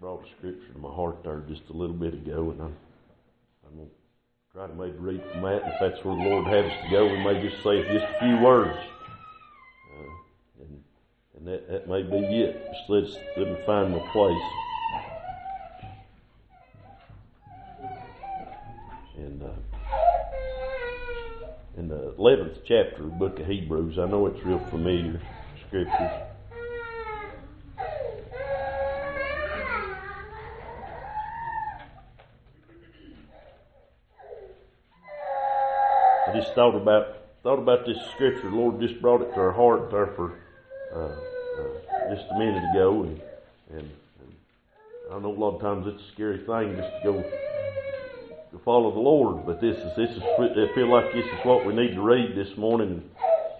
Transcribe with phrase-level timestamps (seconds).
[0.00, 2.76] brought a scripture to my heart there just a little bit ago, and I'm,
[3.66, 3.94] I'm going to
[4.50, 5.62] try to maybe read from that.
[5.66, 8.18] If that's where the Lord has us to go, we may just say just a
[8.18, 8.78] few words.
[9.92, 10.82] Uh, and
[11.36, 12.66] and that, that may be it.
[12.72, 14.42] Just let's, let me find my place.
[19.18, 19.48] And uh,
[21.76, 25.20] in the 11th chapter of the book of Hebrews, I know it's real familiar
[25.66, 26.10] scriptures.
[36.29, 38.50] I just thought about thought about this scripture.
[38.50, 40.38] The Lord just brought it to our heart there for
[40.94, 41.08] uh,
[41.60, 43.20] uh, just a minute ago, and,
[43.70, 43.90] and,
[44.20, 44.34] and
[45.12, 47.22] I know a lot of times it's a scary thing just to go
[48.52, 51.66] to follow the Lord, but this is this is I feel like this is what
[51.66, 53.02] we need to read this morning,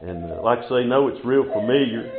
[0.01, 2.11] and uh, like I say, no, it's real familiar,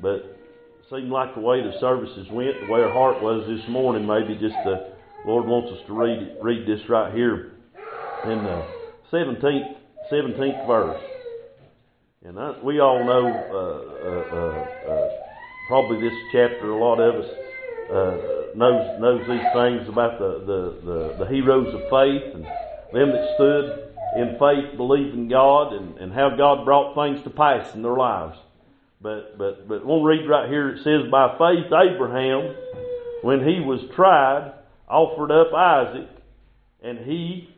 [0.00, 3.68] but it seemed like the way the services went, the way our heart was this
[3.68, 4.92] morning, maybe just the
[5.26, 7.52] Lord wants us to read read this right here.
[8.24, 8.66] In the
[9.10, 9.76] seventeenth
[10.10, 11.00] 17th verse.
[12.24, 15.08] And I, we all know, uh, uh, uh, uh,
[15.68, 17.30] probably this chapter, a lot of us
[17.90, 22.44] uh, knows knows these things about the, the, the, the, heroes of faith and
[22.92, 27.74] them that stood in faith, believing God, and, and how God brought things to pass
[27.74, 28.38] in their lives.
[29.00, 30.70] But but but we'll read right here.
[30.70, 32.54] It says, "By faith, Abraham,
[33.22, 34.52] when he was tried,
[34.88, 36.08] offered up Isaac,
[36.82, 37.48] and he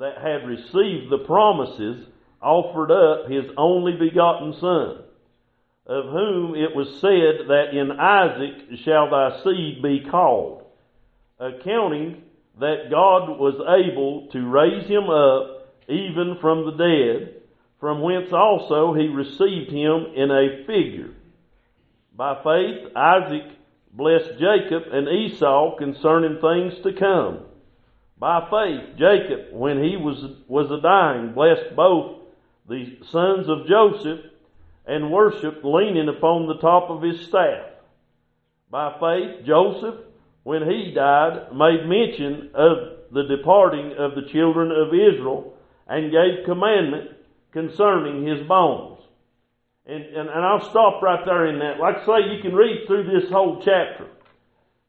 [0.00, 2.06] that had received the promises
[2.40, 4.96] offered up his only begotten Son,
[5.86, 10.64] of whom it was said that in Isaac shall thy seed be called,
[11.38, 12.22] accounting
[12.58, 17.34] that God was able to raise him up even from the dead,
[17.78, 21.10] from whence also he received him in a figure.
[22.16, 23.52] By faith, Isaac
[23.92, 27.40] blessed Jacob and Esau concerning things to come.
[28.20, 32.18] By faith, Jacob, when he was, was a dying, blessed both
[32.68, 34.26] the sons of Joseph
[34.86, 37.64] and worshiped leaning upon the top of his staff.
[38.70, 40.04] By faith, Joseph,
[40.42, 45.54] when he died, made mention of the departing of the children of Israel
[45.88, 47.12] and gave commandment
[47.52, 49.00] concerning his bones.
[49.86, 51.80] And, and, and I'll stop right there in that.
[51.80, 54.08] Like I say, you can read through this whole chapter.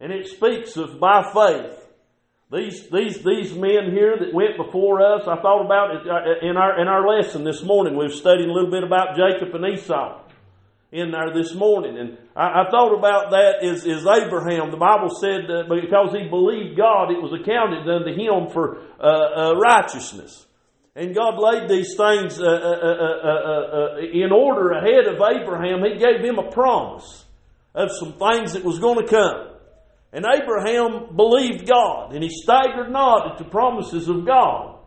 [0.01, 1.80] And it speaks of by faith
[2.51, 6.57] these, these, these men here that went before us, I thought about it uh, in
[6.57, 7.97] our, in our lesson this morning.
[7.97, 10.19] We've studied a little bit about Jacob and Esau
[10.91, 11.97] in there this morning.
[11.97, 14.69] And I, I thought about that is, is Abraham.
[14.69, 19.53] The Bible said that because he believed God, it was accounted unto him for uh,
[19.53, 20.45] uh, righteousness.
[20.94, 25.85] And God laid these things uh, uh, uh, in order ahead of Abraham.
[25.85, 27.23] He gave him a promise
[27.73, 29.50] of some things that was going to come.
[30.13, 34.79] And Abraham believed God, and he staggered not at the promises of God.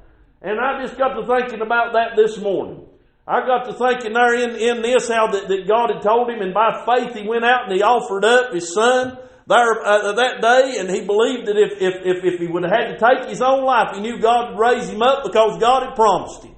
[0.42, 2.86] And I just got to thinking about that this morning.
[3.26, 6.42] I got to thinking there in, in this how that, that God had told him,
[6.42, 10.42] and by faith he went out and he offered up his son there uh, that
[10.42, 13.28] day, and he believed that if, if, if, if he would have had to take
[13.28, 16.54] his own life, he knew God would raise him up because God had promised him.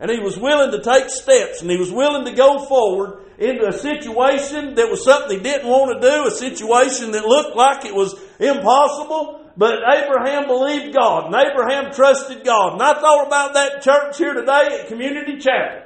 [0.00, 3.66] And he was willing to take steps, and he was willing to go forward, into
[3.66, 7.84] a situation that was something he didn't want to do, a situation that looked like
[7.84, 9.40] it was impossible.
[9.56, 12.74] But Abraham believed God and Abraham trusted God.
[12.74, 15.82] And I thought about that church here today at Community Chapel.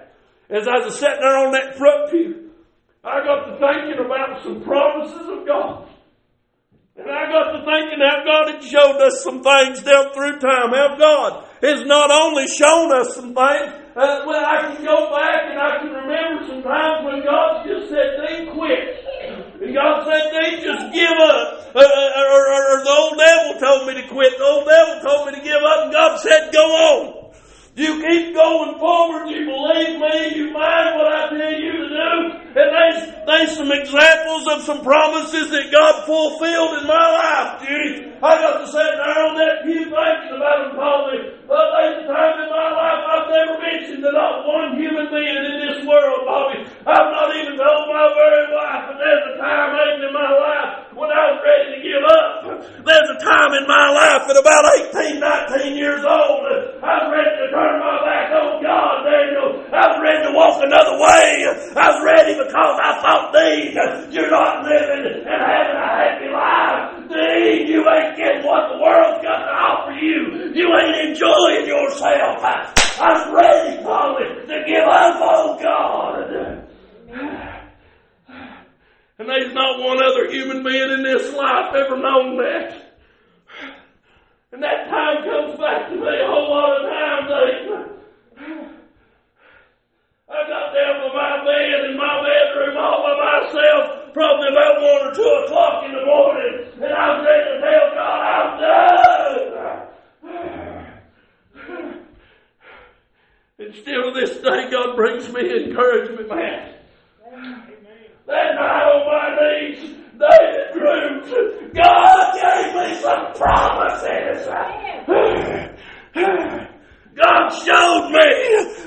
[0.49, 2.51] As I was sitting there on that front pew,
[3.05, 5.89] I got to thinking about some promises of God.
[6.97, 10.73] And I got to thinking how God had showed us some things down through time.
[10.73, 15.51] How God has not only shown us some things, uh, well, I can go back
[15.51, 18.95] and I can remember some times when God just said, they quit.
[19.59, 21.75] And God said, they just give up.
[21.75, 24.39] Uh, uh, or, or, or the old devil told me to quit.
[24.39, 27.35] The old devil told me to give up and God said, go on.
[27.75, 29.31] You keep going forward.
[29.31, 30.35] You believe me.
[30.35, 32.15] You mind what I tell you to do.
[32.55, 38.15] And there's, there's some examples of some promises that God fulfilled in my life, Judy.
[38.23, 41.38] I got to sit there on that pew thinking about them, probably.
[41.49, 45.33] But there's a time in my life I've never mentioned to not one human being
[45.49, 46.61] in this world, Bobby.
[46.85, 48.93] I've not even told my very wife.
[48.93, 49.73] But there's a time
[50.05, 52.33] in my life when I was ready to give up.
[52.85, 56.45] There's a time in my life at about 18, 19 years old.
[56.85, 59.49] I was ready to turn my back on God, Daniel.
[59.73, 61.49] I was ready to walk another way.
[61.73, 63.73] I was ready because I thought, Dean,
[64.13, 66.98] you're not living and having a happy life.
[67.09, 70.53] Dean, you ain't getting what the world's got to offer you.
[70.55, 72.45] You ain't enjoying yourself.
[72.45, 76.69] I, I was ready, probably, to give up on God.
[79.19, 82.95] And There's not one other human being in this life ever known that.
[84.53, 87.89] And that time comes back to me a whole lot of times.
[90.31, 95.07] I got down from my bed in my bedroom all by myself, probably about one
[95.07, 99.79] or two o'clock in the morning, and I was ready to tell God I'm done.
[103.61, 106.75] And still to this day, God brings me encouragement, man.
[108.27, 111.23] That night on my knees, David grew.
[111.75, 114.47] God gave me some promises.
[117.15, 118.29] God showed me,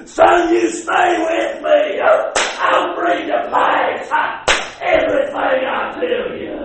[0.08, 2.02] son, you stay with me.
[2.04, 4.42] I'll bring to pass
[4.82, 6.62] everything I tell you.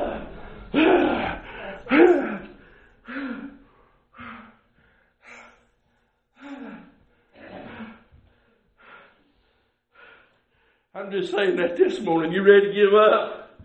[11.06, 12.32] I'm just saying that this morning.
[12.32, 13.56] You ready to give up?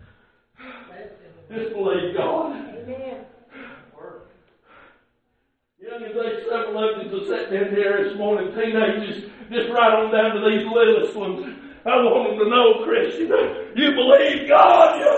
[1.50, 2.54] Just believe God.
[2.54, 3.26] Amen.
[5.80, 9.92] Young as they several of you are sitting in here this morning, teenagers, just right
[9.92, 11.58] on down to these littlest ones.
[11.84, 13.26] I want them to know, Christian,
[13.74, 15.10] you believe God, you,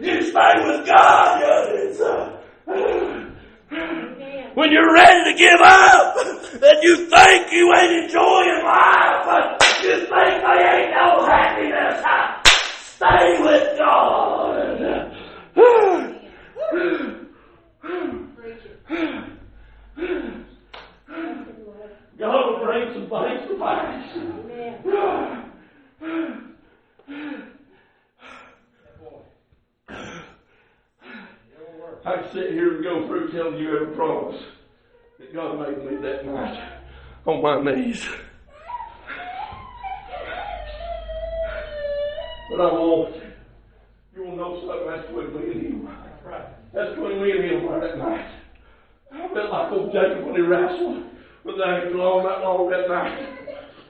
[0.00, 3.22] you stay with God, you,
[4.54, 10.10] when you're ready to give up, and you think you ain't enjoying life, you think
[10.10, 12.04] there ain't no happiness,
[12.94, 14.32] stay with God.
[22.18, 24.02] God will bring some things to pass.
[32.04, 34.42] I can sit here and go through telling you every promise
[35.18, 36.80] that God made me that night
[37.26, 38.08] on my knees.
[42.50, 43.14] But I won't.
[44.14, 45.88] You will know something that's between me and him.
[46.74, 48.28] That's between me and him right that night.
[49.12, 51.04] I felt like old Jacob when he wrestled
[51.44, 53.28] with the angel all that long that night.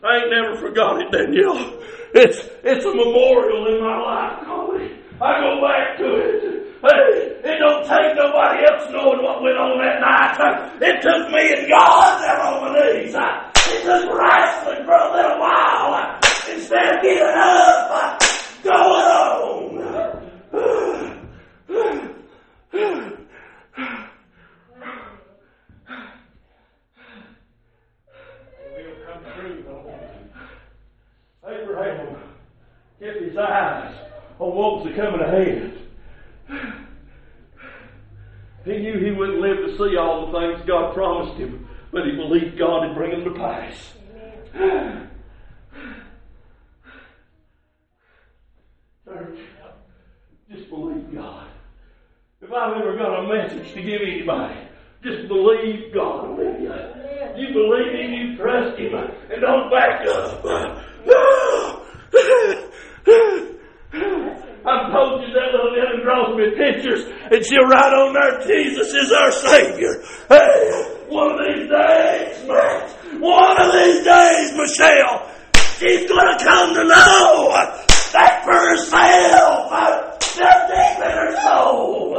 [0.04, 1.78] I ain't never forgot it, Danielle.
[2.14, 4.98] It's it's a memorial in my life, Colby.
[5.20, 6.62] I go back to it.
[6.82, 10.82] Hey, it don't take nobody else knowing what went on that night.
[10.82, 13.14] It took me and God there on my knees.
[13.14, 13.51] It
[13.82, 15.94] took wrestling for a little while.
[15.94, 16.20] Uh,
[16.52, 18.18] instead of giving up, uh,
[18.62, 19.42] going on.
[31.44, 32.16] Abraham
[33.00, 33.94] kept his eyes
[34.38, 35.78] on what was coming ahead.
[38.64, 42.16] He knew he wouldn't live to see all the things God promised him, but he
[42.16, 43.92] believed God would bring them to pass.
[50.50, 51.48] Just believe God.
[52.40, 54.60] If I've ever got a message to give anybody,
[55.02, 56.72] just believe God will you.
[57.36, 60.44] You believe Him, you trust Him, and don't back up.
[64.64, 68.92] I've told you that little Ellen draws me pictures, and she'll write on there, Jesus
[68.92, 70.02] is our Savior.
[70.28, 72.48] Hey, one of these days,
[73.20, 75.28] one of these days, Michelle,
[75.78, 77.52] she's gonna come to know
[78.12, 79.70] that for herself,
[80.36, 82.16] the deep in her soul.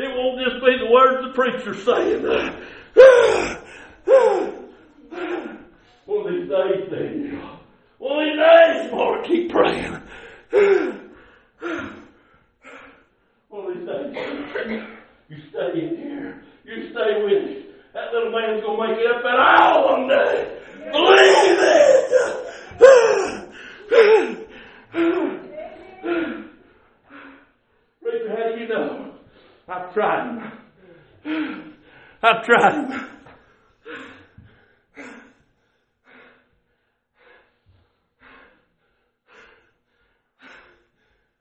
[0.00, 2.22] It won't just be the words the preacher's saying.
[6.04, 7.48] One of these days, Daniel.
[7.98, 9.94] One of these days, Lord, keep praying.
[13.48, 14.14] One of these days,
[15.28, 16.42] you stay in here.
[16.64, 17.54] You stay with me.
[17.92, 20.34] That little man's gonna make it up that aisle one day.
[20.92, 22.10] Believe it!
[28.00, 29.12] Preacher, how do you know?
[29.68, 30.38] I've tried him.
[32.22, 32.90] I've tried him.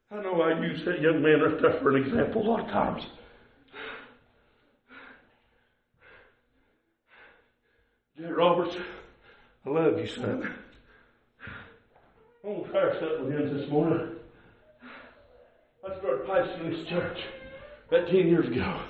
[0.09, 2.67] I know I use that young man right there for an example a lot of
[2.67, 3.03] times.
[8.17, 8.75] Jed Roberts,
[9.65, 10.53] I love you, son.
[12.43, 14.15] I'm going to share something with this morning.
[15.85, 17.19] I started pastoring this church
[17.89, 18.81] about 10 years ago.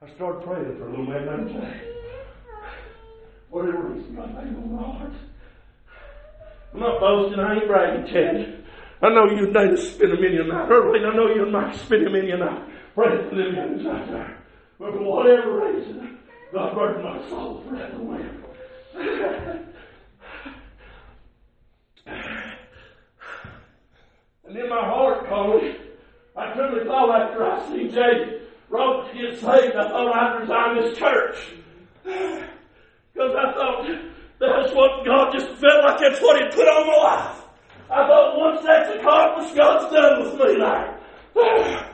[0.00, 1.80] I started praying for a little man named Jay.
[3.50, 5.12] Whatever reason, laid on my heart.
[6.74, 8.64] I'm not boasting, I ain't bragging, Ted.
[9.02, 10.70] I know you day to spend a million night.
[10.70, 12.62] Early, I know you and Mike spend a million night.
[12.94, 14.38] Praise the living out there.
[14.78, 16.18] But for whatever reason,
[16.52, 18.44] God burned my soul for that lamb.
[24.44, 25.76] and in my heart, Cody,
[26.36, 30.96] I truly thought after I seen Jay Roberts get saved, I thought I'd resign this
[30.98, 31.36] church.
[35.82, 37.42] Like that's what He put on my life.
[37.90, 40.96] I thought once that's accomplished, God's done with me now.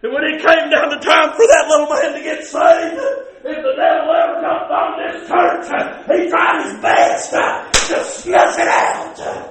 [0.00, 3.02] And when it came down to time for that little man to get saved,
[3.42, 5.66] if the devil ever jumped on this church,
[6.06, 9.18] he tried his best to snuff it out.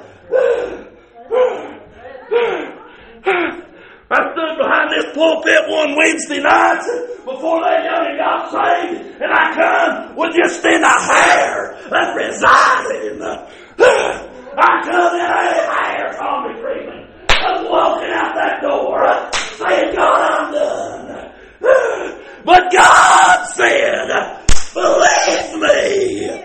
[4.09, 6.79] I stood behind this pulpit one Wednesday night
[7.25, 10.95] before that young got saved, and I come with just in a
[12.19, 13.21] hair of resigning.
[14.59, 17.07] I come in a hair on me Freeman.
[17.29, 21.31] I was walking out that door saying, God, I'm done.
[22.45, 24.07] But God said,
[24.73, 26.43] believe me.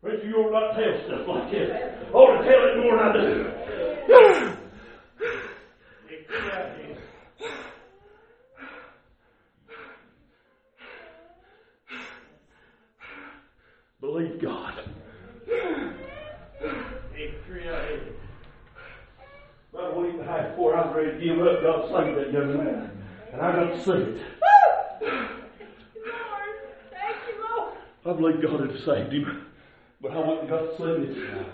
[0.00, 1.70] But you ought not tell stuff like this.
[1.70, 3.58] I ought to tell it more than I do.
[14.00, 14.74] Believe God.
[19.72, 22.18] About a week and a half before I was ready to give up, God saved
[22.18, 22.90] that young man.
[23.32, 23.86] And I got it.
[23.88, 24.20] Lord.
[26.92, 27.74] Thank you, Lord.
[28.06, 29.46] I believe God had saved him,
[30.00, 31.46] but I went and got it.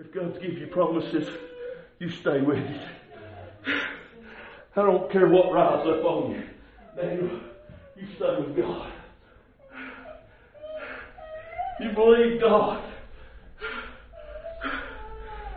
[0.00, 1.28] If God's give you promises,
[2.00, 2.80] you stay with it.
[4.74, 6.42] I don't care what rises up on you.
[6.96, 7.40] Daniel,
[7.94, 8.92] you stay with God.
[11.78, 12.91] You believe God.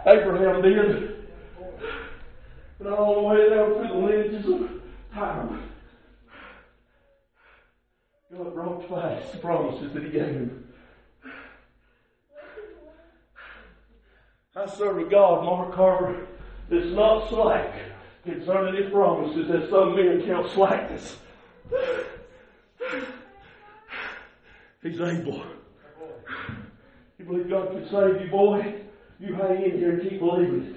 [0.06, 1.26] Abraham did.
[2.80, 4.70] And all the way down through the lineages of
[5.14, 5.64] time.
[8.32, 10.68] God brought fast the promises that He gave him.
[14.56, 16.28] I serve a God, Mark Carver,
[16.70, 17.74] that's not slack
[18.24, 21.18] concerning His promises, as some men count slackness.
[24.82, 25.46] He's able.
[27.18, 28.85] You believe God can save you, boy?
[29.20, 30.76] You hang in here and keep believing.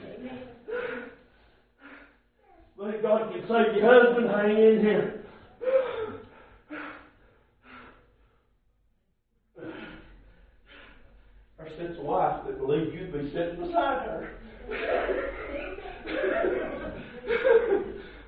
[2.77, 5.25] Believe God can save your husband, hang in here.
[11.59, 14.31] Or since a wife that believed you'd be sitting beside her.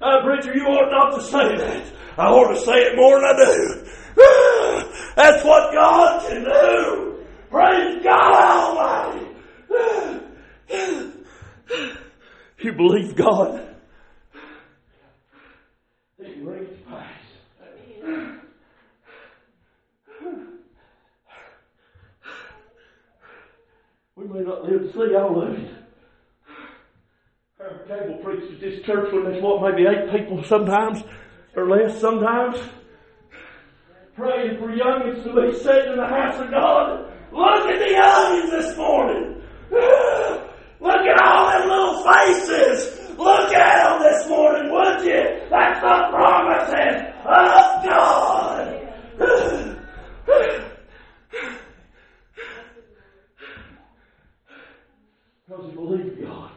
[0.02, 1.92] Uh, preacher, you ought not to say that.
[2.18, 3.86] I ought to say it more than I do.
[5.14, 7.24] That's what God can do.
[7.50, 9.19] Praise God Almighty.
[10.70, 11.12] You
[12.76, 13.58] believe God.
[13.58, 13.66] It.
[24.14, 25.70] We may not live to see all of it.
[27.58, 31.02] Our cable preached at this church when there's what, maybe eight people sometimes,
[31.56, 32.58] or less sometimes.
[34.14, 37.06] Praying for youngins to be set in the house of God.
[37.32, 39.36] Look at the youngins this morning.
[40.80, 43.18] Look at all them little faces.
[43.18, 45.40] Look at them this morning, would you?
[45.50, 48.66] That's the promises of God.
[55.46, 56.50] Because you believe God.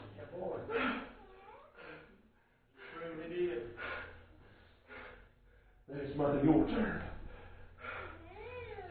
[5.95, 7.01] It's mighty your turn.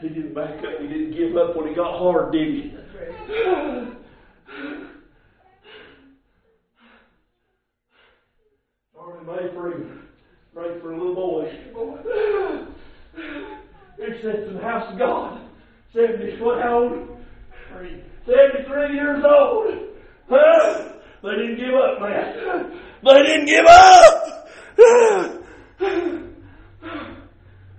[0.01, 0.81] He didn't back up.
[0.81, 2.75] He didn't give up when it got hard, did he?
[8.95, 10.01] Charlie Mayfree
[10.55, 11.51] prayed for a little boy.
[13.97, 15.41] He sits in the house of God.
[15.93, 17.09] 70 foot old.
[18.27, 19.67] 73 years old.
[20.29, 20.89] Huh?
[21.23, 22.81] They didn't give up, man.
[23.05, 24.49] They didn't give up.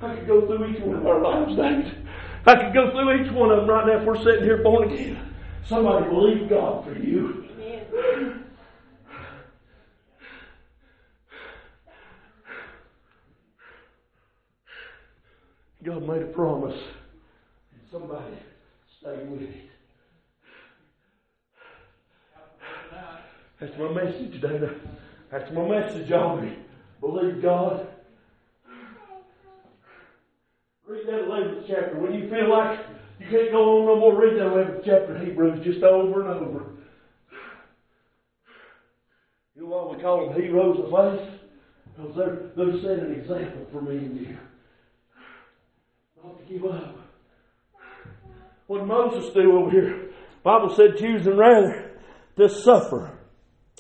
[0.02, 2.08] I could go through each one of our lives, David.
[2.46, 4.92] I could go through each one of them right now if we're sitting here born
[4.92, 5.34] again.
[5.68, 7.46] Somebody believe God for you.
[15.84, 16.80] God made a promise.
[17.92, 18.38] Somebody
[19.00, 19.73] stay with it.
[23.64, 24.76] That's my message, Dana.
[25.32, 26.58] That's my message, Aubrey.
[27.00, 27.88] Believe God.
[30.86, 31.98] Read that 11th chapter.
[31.98, 32.82] When you feel like
[33.22, 36.42] you can't go on no more, read that 11th chapter of Hebrews just over and
[36.42, 36.66] over.
[39.56, 41.40] You know why we call them heroes of faith?
[41.96, 44.38] Because they're, they're setting an example for me and you.
[46.22, 46.98] Not to give up.
[48.68, 50.10] What did Moses do over here?
[50.44, 51.92] Bible said choosing rather
[52.36, 53.20] to suffer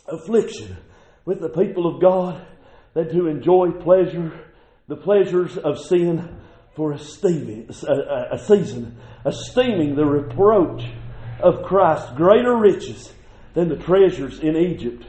[0.07, 0.77] affliction
[1.25, 2.45] with the people of God
[2.93, 4.31] than to enjoy pleasure,
[4.88, 6.38] the pleasures of sin
[6.75, 10.83] for a, steaming, a, a season, esteeming the reproach
[11.41, 13.12] of Christ greater riches
[13.53, 15.05] than the treasures in Egypt.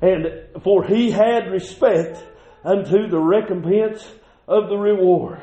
[0.00, 0.26] And
[0.62, 2.22] for he had respect
[2.64, 4.06] unto the recompense
[4.46, 5.42] of the reward.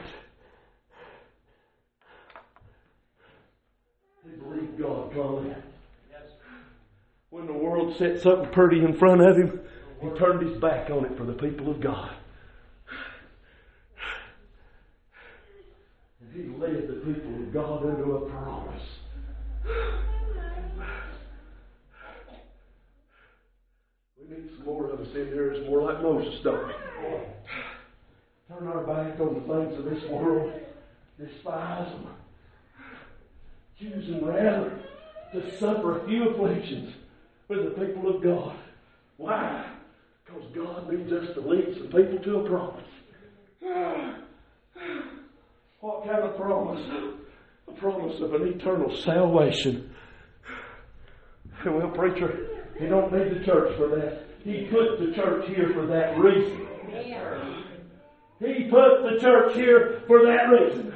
[4.24, 5.56] He believed God, Conley.
[7.94, 9.60] Set something pretty in front of him,
[10.02, 12.12] he turned his back on it for the people of God.
[16.20, 18.82] And he led the people of God into a promise.
[24.18, 26.74] We need some more of us in here It's more like Moses' story.
[28.48, 30.52] Turn our back on the things of this world,
[31.20, 32.08] despise them,
[33.80, 34.80] choosing rather
[35.34, 36.94] to suffer a few afflictions
[37.48, 38.58] with the people of God.
[39.18, 39.72] Why?
[40.26, 42.86] Because God needs us to lead some people to a promise.
[45.82, 46.82] What kind of promise?
[47.68, 49.94] A promise of an eternal salvation.
[51.64, 52.48] Well, preacher,
[52.80, 54.24] you don't need the church for that.
[54.44, 56.68] He put the church here for that reason.
[58.40, 60.94] He put the church here for that reason.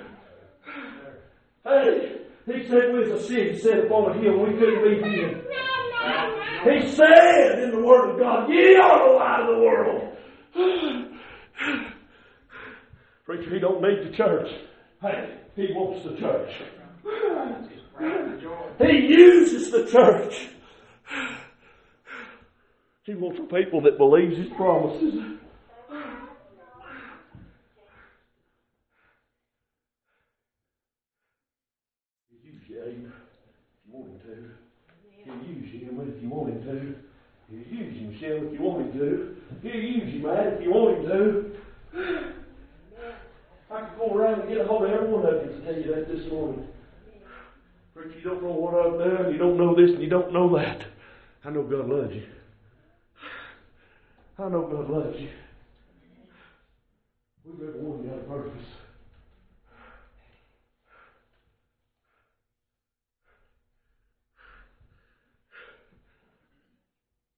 [1.63, 4.39] Hey, he said we was a city set upon a hill.
[4.39, 5.45] We couldn't be hid.
[6.63, 10.17] He said in the Word of God, Ye are the light of the world.
[13.25, 14.49] Preacher, he don't need the church.
[15.01, 16.51] Hey, he wants the church.
[18.79, 20.47] He uses the church.
[23.03, 25.15] He wants a people that believes his promises.
[32.31, 33.11] You, if you
[34.23, 34.68] to.
[35.23, 35.69] He'll use
[36.19, 36.95] if you want him to.
[37.49, 39.35] He'll use you, Michelle, if you want him to.
[39.61, 41.51] He'll use you, Matt, if you want him to.
[43.71, 45.75] I could go around and get a hold of every one of you to tell
[45.75, 46.67] you that this morning.
[47.93, 50.55] Preacher, you don't know what I've done, you don't know this, and you don't know
[50.57, 50.81] that.
[51.43, 52.23] I know God loves you.
[54.37, 55.29] I know God loves you.
[57.45, 58.65] We've every one got a purpose.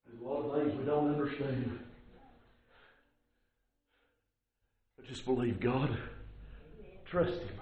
[0.05, 1.79] There's a lot of things we don't understand.
[4.95, 5.97] But just believe God.
[7.05, 7.59] Trust Him.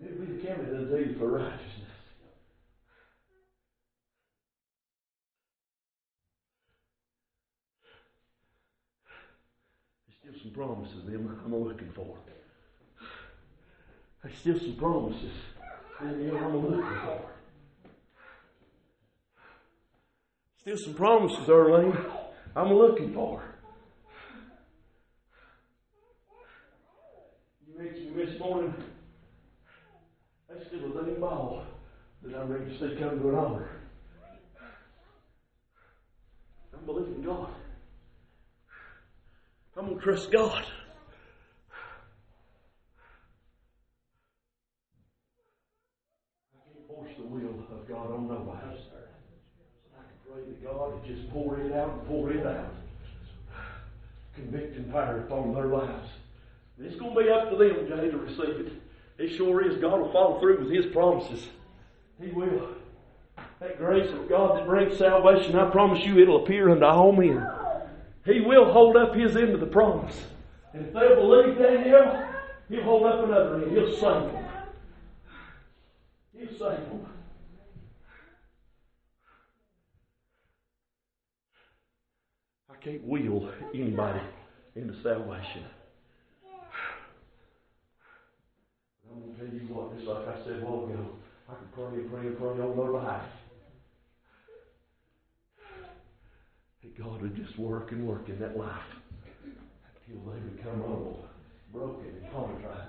[0.00, 1.68] And it'll be counted unto you for righteousness.
[10.06, 12.16] There's still some promises them I'm looking for.
[14.22, 15.32] There's still some promises
[16.00, 17.31] them I'm looking for.
[20.62, 21.96] Still some promises, Earlene,
[22.54, 23.42] I'm looking for.
[27.66, 28.72] You mentioned this morning,
[30.48, 31.64] that's still a living ball
[32.22, 33.68] that I'm ready to see come to an honor.
[36.72, 37.52] I'm believing God.
[39.76, 40.64] I'm going to trust God.
[46.54, 48.78] I can't force the will of God on nobody.
[49.94, 52.74] I can pray to God and just pour it out and pour it out.
[54.34, 56.08] Convicting fire upon their lives.
[56.78, 58.72] It's going to be up to them, Jay, to receive it.
[59.18, 59.80] It sure is.
[59.80, 61.48] God will follow through with His promises.
[62.20, 62.68] He will.
[63.60, 67.46] That grace of God that brings salvation, I promise you, it'll appear unto all men.
[68.24, 70.24] He will hold up His end of the promise.
[70.72, 72.26] And if they'll believe that Him,
[72.68, 73.72] He'll hold up another end.
[73.72, 74.44] He'll save them.
[76.36, 77.06] He'll save them.
[82.70, 84.20] I can't wheel anybody
[84.74, 85.64] into salvation.
[89.10, 91.06] I'm going to tell you what, just like I said a while ago,
[91.48, 93.28] I can pray and pray and pray on their behalf.
[96.82, 98.80] That God would just work and work in that life
[99.44, 101.24] until they become humble,
[101.72, 102.88] broken, and contrite.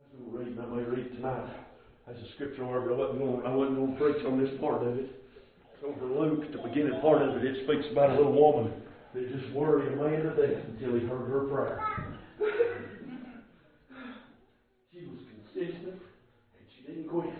[0.00, 0.58] That's what we're reading.
[0.58, 1.65] I may read tonight.
[2.06, 4.96] That's a scripture I wasn't going, I wasn't going to preach on this part of
[4.96, 5.10] it.
[5.80, 8.72] So for Luke, the beginning part of it, it speaks about a little woman
[9.12, 11.82] that just worried a man to death until he heard her prayer.
[14.92, 17.34] she was consistent and she didn't quit.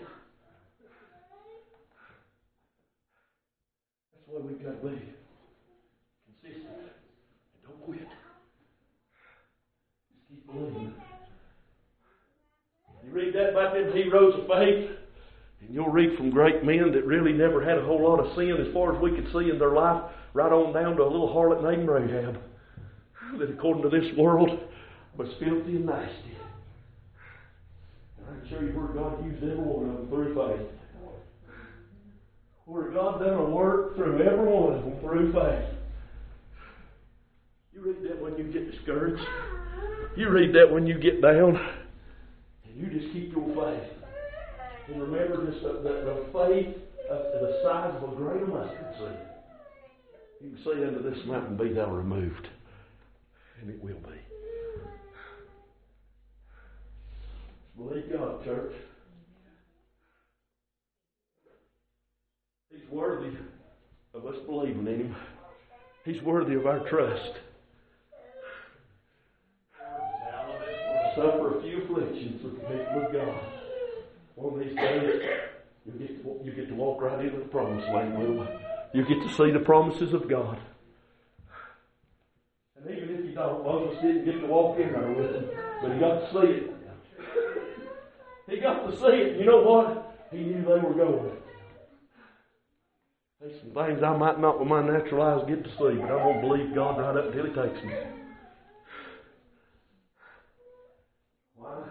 [4.11, 4.89] That's why we've got to
[6.43, 8.07] consistent and don't quit.
[10.45, 10.93] believing.
[13.03, 14.91] You read that about them heroes of faith,
[15.61, 18.55] and you'll read from great men that really never had a whole lot of sin
[18.59, 20.03] as far as we could see in their life,
[20.33, 22.37] right on down to a little harlot named Rahab,
[23.39, 24.51] that according to this world
[25.17, 26.37] was filthy and nasty.
[28.19, 30.67] And I can show you where God used every one of them through faith.
[32.65, 35.73] Where God done a work through every one of them through faith.
[37.73, 39.23] You read that when you get discouraged.
[40.15, 41.59] You read that when you get down.
[42.77, 43.89] You just keep your faith.
[44.87, 46.75] And remember this, the, the faith
[47.09, 49.17] of the size of a grain of mustard seed.
[50.41, 52.47] You can say unto this mountain, be thou removed.
[53.61, 54.21] And it will be.
[57.75, 58.73] Believe God, church.
[62.69, 63.35] He's worthy
[64.13, 65.15] of us believing in Him.
[66.05, 67.39] He's worthy of our trust.
[71.17, 73.41] Suffer a few afflictions with the people of God.
[74.35, 75.21] One of these days,
[75.83, 78.47] you get to, you get to walk right into the promised land with them.
[78.93, 80.59] You get to see the promises of God.
[82.77, 85.49] And even if you don't, Moses didn't get to walk in there with him,
[85.81, 86.73] but he got to see it.
[88.47, 89.39] He got to see it.
[89.39, 90.27] You know what?
[90.31, 91.31] He knew they were going.
[93.41, 96.19] There's some things I might not with my natural eyes get to see, but I'm
[96.19, 97.93] going to believe God right up until He takes me.
[101.55, 101.89] Why?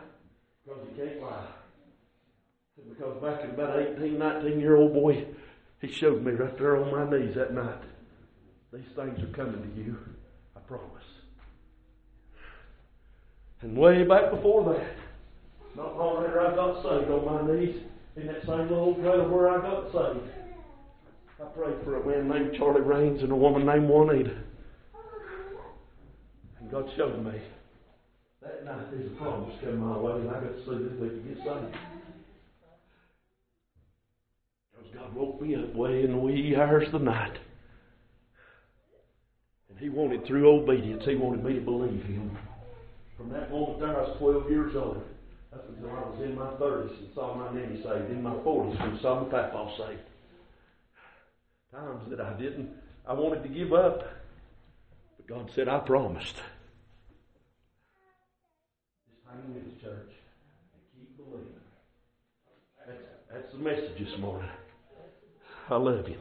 [0.66, 1.46] Because He can't lie.
[2.88, 5.26] Because back in about 18, 19 year old boy,
[5.80, 7.82] He showed me right there on my knees that night.
[8.72, 9.96] These things are coming to you.
[10.56, 11.04] I promise.
[13.62, 14.96] And way back before that,
[15.76, 17.76] not long after I got saved on my knees
[18.16, 20.30] in that same little trailer where I got saved.
[21.40, 24.36] I prayed for a man named Charlie Rains and a woman named Juanita.
[26.60, 27.40] And God showed me
[28.46, 31.08] that night there's a promise coming my way, and I got to see this people
[31.08, 31.78] get saved.
[34.72, 37.38] Because God woke me up way in the wee hours of the night.
[39.68, 42.36] And He wanted, through obedience, He wanted me to believe Him.
[43.16, 45.02] From that moment there, I was 12 years old.
[45.52, 48.10] Up until I was in my 30s and saw my nanny saved.
[48.10, 50.00] In my 40s and saw my papa saved.
[51.72, 52.70] Times that I didn't,
[53.06, 54.04] I wanted to give up.
[55.16, 56.36] But God said, I promised.
[59.36, 60.12] Just hang church.
[60.94, 61.60] Keep believing.
[62.86, 62.98] That's,
[63.30, 64.48] that's the message this morning.
[65.68, 66.16] I love you.